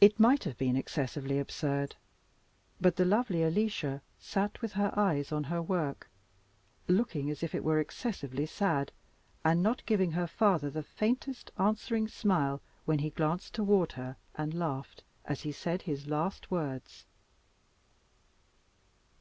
[0.00, 1.96] It might have been excessively absurd,
[2.80, 6.08] but the lovely Alicia sat with her eyes on her work,
[6.86, 8.92] looking as if it were excessively sad,
[9.44, 14.54] and not giving her father the faintest answering smile when he glanced toward her and
[14.54, 17.04] laughed, as he said his last words.